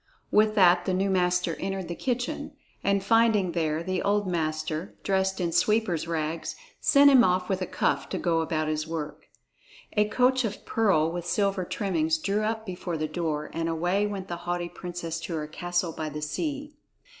With 0.31 0.55
that 0.55 0.85
the 0.85 0.95
new 0.95 1.11
master 1.11 1.55
entered 1.59 1.87
the 1.87 1.93
kitchen, 1.93 2.53
and 2.83 3.03
finding 3.03 3.51
there 3.51 3.83
the 3.83 4.01
old 4.01 4.25
master 4.27 4.95
dressed 5.03 5.39
in 5.39 5.51
sweeper's 5.51 6.07
rags, 6.07 6.55
sent 6.79 7.11
him 7.11 7.23
off 7.23 7.49
with 7.49 7.61
a 7.61 7.67
cuff 7.67 8.09
to 8.09 8.17
go 8.17 8.41
about 8.41 8.67
his 8.67 8.87
work. 8.87 9.27
A 9.93 10.05
coach 10.05 10.43
of 10.43 10.65
pearl 10.65 11.11
with 11.11 11.27
silver 11.27 11.63
trimmings 11.65 12.17
drew 12.17 12.41
up 12.41 12.65
before 12.65 12.97
the 12.97 13.07
door, 13.07 13.51
and 13.53 13.69
away 13.69 14.07
went 14.07 14.27
the 14.27 14.37
haughty 14.49 14.69
princess 14.69 15.19
to 15.19 15.35
her 15.35 15.45
castle 15.45 15.91
by 15.91 16.09
the 16.09 16.23
sea. 16.23 16.73